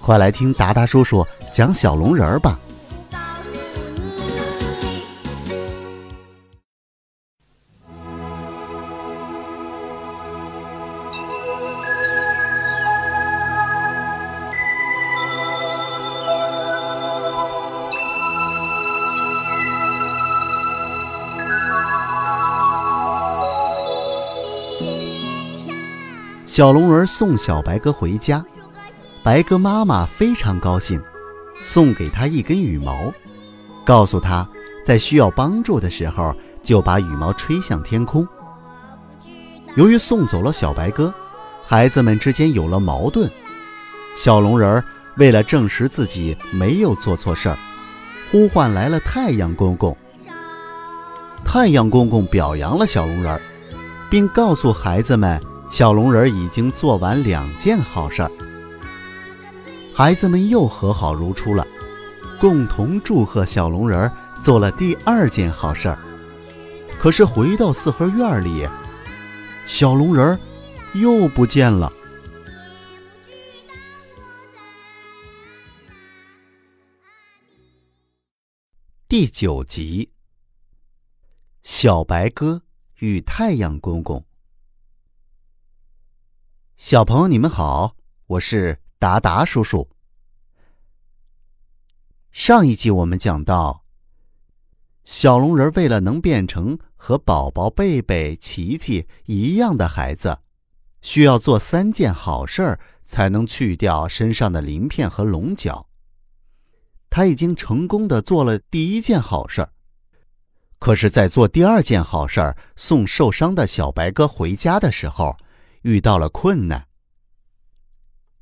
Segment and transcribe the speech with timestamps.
[0.00, 2.58] 快来听达达叔叔讲小龙人儿吧。
[26.58, 28.44] 小龙人送小白鸽回家，
[29.28, 30.98] 白鸽妈妈非常高兴，
[31.62, 33.12] 送给他一根羽毛，
[33.84, 34.48] 告诉他，
[34.86, 38.26] 在需要帮助的时候就把羽毛吹向天空。
[39.74, 41.12] 由于送走了小白鸽，
[41.66, 43.30] 孩子们之间有了矛盾。
[44.16, 44.82] 小龙人
[45.18, 47.58] 为了证实自己没有做错事儿，
[48.32, 49.94] 呼唤来了太阳公公。
[51.44, 53.38] 太阳公公表扬了小龙人，
[54.08, 55.38] 并告诉孩子们。
[55.68, 58.30] 小龙人已经做完两件好事儿，
[59.98, 61.66] 孩子们又和好如初了，
[62.40, 64.08] 共同祝贺小龙人
[64.44, 65.98] 做了第二件好事儿。
[67.00, 68.64] 可是回到四合院里，
[69.66, 70.38] 小龙人
[70.94, 71.92] 又不见了。
[79.08, 80.12] 第九集：
[81.64, 82.62] 小白鸽
[83.00, 84.24] 与太阳公公。
[86.76, 87.96] 小朋友，你们好，
[88.26, 89.88] 我是达达叔叔。
[92.30, 93.84] 上一集我们讲到，
[95.04, 100.38] 小龙人为了能变成和宝宝贝贝、琪琪一样的孩子，
[101.00, 105.88] 需要做三件好事儿才能去掉身上的鳞片和龙角。
[107.10, 109.72] 他已经成功的做了第一件好事儿，
[110.78, 115.36] 可是，在做第二件好事儿——送受伤的小白鸽回家的时候。
[115.82, 116.88] 遇到了困难，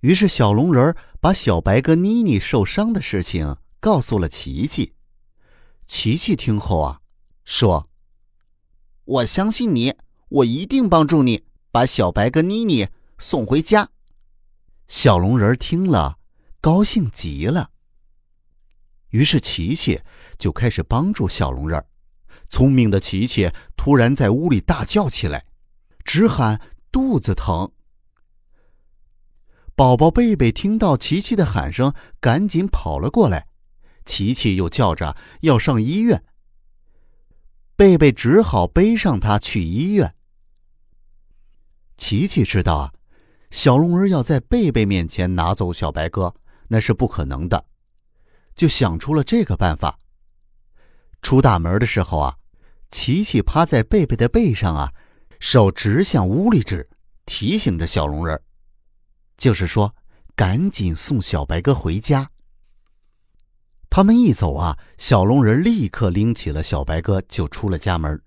[0.00, 4.94] 于是小龙人把小白鸽妮妮受伤的事情告诉了琪琪。
[5.86, 7.02] 琪琪听后啊，
[7.44, 7.88] 说
[9.06, 9.94] ：“我相信你，
[10.28, 13.90] 我一定帮助你把小白跟妮妮送回家。”
[14.88, 16.18] 小龙人听了，
[16.60, 17.70] 高兴极了。
[19.10, 20.00] 于是琪琪
[20.36, 21.86] 就开始帮助小龙人。
[22.48, 25.46] 聪明的琪琪突然在屋里大叫起来，
[26.04, 26.60] 直喊。
[26.90, 27.70] 肚子疼，
[29.76, 33.46] 宝宝贝贝听到琪琪的喊声，赶紧跑了过来。
[34.06, 36.24] 琪琪又叫着要上医院，
[37.76, 40.14] 贝贝只好背上他去医院。
[41.98, 42.92] 琪琪知道啊，
[43.50, 46.34] 小龙儿要在贝贝面前拿走小白鸽，
[46.68, 47.66] 那是不可能的，
[48.54, 49.98] 就想出了这个办法。
[51.20, 52.36] 出大门的时候啊，
[52.90, 54.92] 琪琪趴在贝贝的背上啊。
[55.38, 56.88] 手直向屋里指，
[57.26, 58.40] 提醒着小龙人
[59.36, 59.94] 就是说，
[60.34, 62.30] 赶紧送小白鸽回家。
[63.96, 68.22] 他们一走啊，小龙人立刻拎起了小白鸽，就出了家门。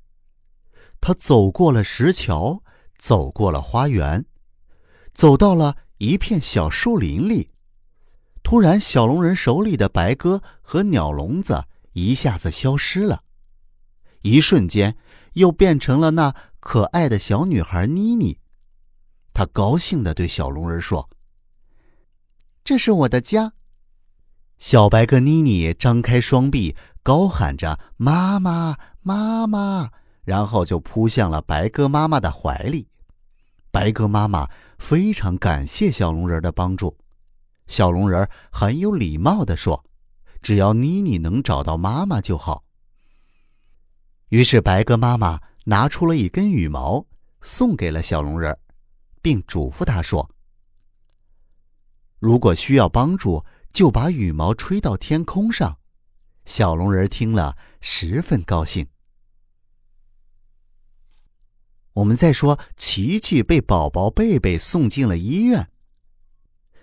[1.00, 2.64] 他走过了石桥，
[2.98, 4.26] 走过了花园，
[5.14, 7.52] 走到了一片小树林里。
[8.42, 13.22] 突然，小龙人手里的白鸽和鸟笼子一下子消失了，
[14.24, 14.98] 一瞬间
[15.34, 16.34] 又变成了那。
[16.60, 18.40] 可爱的小女孩妮妮，
[19.34, 21.08] 她高兴地对小龙人说
[22.66, 23.54] ：“这是我的家。”
[24.60, 29.90] 小白鸽妮妮张开双臂，高喊着“妈妈，妈妈”，
[30.24, 32.88] 然后就扑向了白鸽妈妈的怀里。
[33.72, 34.48] 白鸽妈妈
[34.78, 36.96] 非常感谢小龙人的帮助。
[37.68, 39.84] 小龙人很有礼貌地说
[40.42, 42.64] ：“只要妮妮能找到妈妈就好。”
[44.30, 45.40] 于是白鸽妈妈。
[45.66, 47.06] 拿出了一根羽毛，
[47.42, 48.58] 送给了小龙人，
[49.22, 50.28] 并嘱咐他说
[52.18, 55.78] ：“如果需要帮助，就把羽毛吹到天空上。”
[56.46, 58.88] 小龙人听了十分高兴。
[61.94, 65.70] 我们再说，琪琪被宝宝贝贝送进了医院。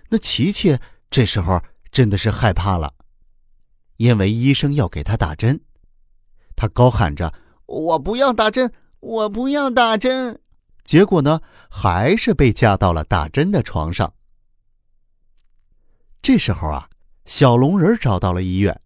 [0.09, 0.77] 那琪琪
[1.09, 1.61] 这时候
[1.91, 2.93] 真的是害怕了，
[3.97, 5.61] 因为医生要给他打针，
[6.55, 7.33] 他高喊着。
[7.65, 10.39] 我不要打针，我不要打针。
[10.83, 14.13] 结果呢，还是被架到了打针的床上。
[16.21, 16.89] 这时候啊，
[17.25, 18.81] 小龙人找到了医院，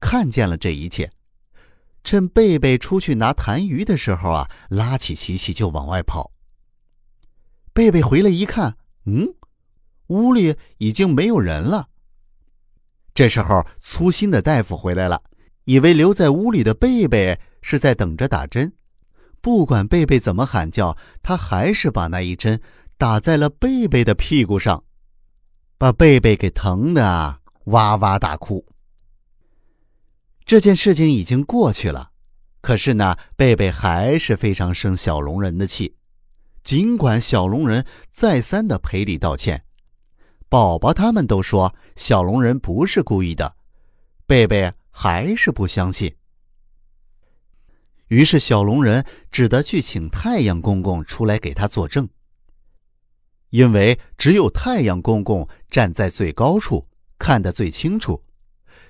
[0.00, 1.10] 看见了这一切。
[2.04, 6.32] 趁贝贝出去拿痰盂的时候啊，拉起琪琪就往外跑。
[7.72, 8.76] 贝贝回来一看，
[9.06, 9.34] 嗯，
[10.08, 11.88] 屋里已经没有人了。
[13.14, 15.22] 这时候，粗心的大夫回来了，
[15.64, 18.72] 以为留在屋里的贝贝是在等着打针。
[19.40, 22.60] 不管贝贝怎么喊叫，他还是把那一针
[22.98, 24.82] 打在了贝贝的屁股上，
[25.82, 28.64] 把贝贝给疼的哇哇大哭。
[30.44, 32.12] 这件事情已经过去了，
[32.60, 35.96] 可是呢，贝贝还是非常生小龙人的气。
[36.62, 39.64] 尽管小龙人再三的赔礼道歉，
[40.48, 43.56] 宝宝他们都说小龙人不是故意的，
[44.24, 46.14] 贝贝还是不相信。
[48.06, 52.08] 于是小龙人只得去请太阳公公出来给他作证，
[53.52, 56.88] 因为只有太阳公公站在最高处，
[57.18, 58.24] 看得最清楚。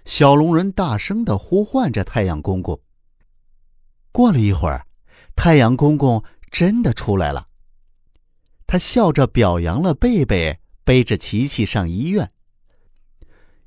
[0.05, 2.81] 小龙人大声的呼唤着太阳公公。
[4.13, 4.87] 过了一会儿，
[5.35, 7.49] 太阳公公真的出来了。
[8.65, 12.31] 他笑着表扬了贝贝背着琪琪上医院，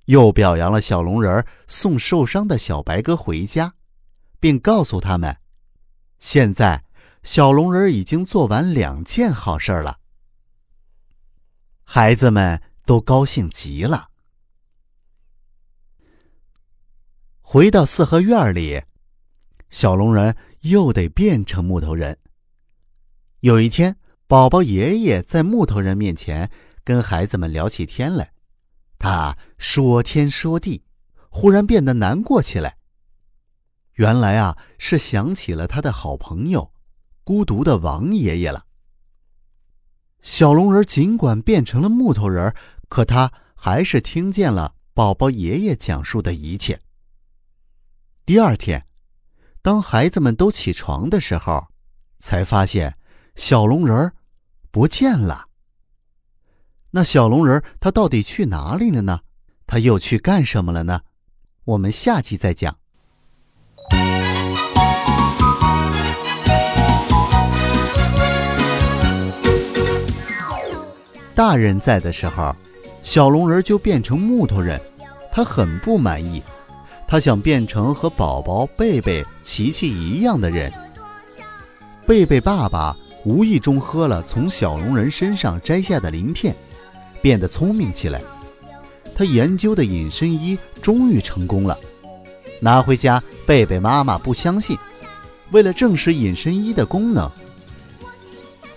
[0.05, 3.73] 又表扬了小龙人送受伤的小白鸽回家，
[4.39, 5.35] 并告诉他们，
[6.19, 6.85] 现在
[7.21, 9.99] 小龙人已经做完两件好事了。
[11.85, 14.09] 孩子们都高兴极了。
[17.41, 18.83] 回到四合院里，
[19.69, 22.17] 小龙人又得变成木头人。
[23.41, 23.97] 有一天，
[24.27, 26.51] 宝宝爷爷在木头人面前
[26.83, 28.33] 跟孩子们聊起天来，
[28.97, 30.83] 他说天说地，
[31.29, 32.77] 忽然变得难过起来。
[33.93, 36.73] 原来啊，是想起了他的好朋友，
[37.23, 38.64] 孤独的王爷爷了。
[40.25, 42.51] 小龙人尽管变成了木头人，
[42.89, 46.81] 可他还是听见了宝宝爷爷讲述的一切。
[48.25, 48.87] 第二天，
[49.61, 51.67] 当孩子们都起床的时候，
[52.17, 52.97] 才发现
[53.35, 54.15] 小龙人儿
[54.71, 55.47] 不见了。
[56.89, 59.19] 那小龙人他到底去哪里了呢？
[59.67, 61.01] 他又去干什么了呢？
[61.65, 62.75] 我们下期再讲。
[71.35, 72.55] 大人在的时候，
[73.03, 74.79] 小龙人就变成木头人，
[75.33, 76.41] 他很不满意。
[77.05, 80.71] 他想变成和宝宝贝贝、琪琪一样的人。
[82.07, 82.95] 贝贝爸爸
[83.25, 86.55] 无意中喝了从小龙人身上摘下的鳞片，
[87.21, 88.21] 变得聪明起来。
[89.13, 91.77] 他研究的隐身衣终于成功了，
[92.61, 94.77] 拿回家，贝贝妈妈不相信。
[95.51, 97.29] 为了证实隐身衣的功能，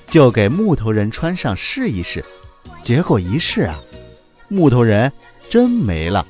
[0.07, 2.25] 就给木头人穿上试一试。
[2.89, 3.79] 结果一试啊，
[4.49, 5.13] 木头人
[5.51, 6.25] 真没了。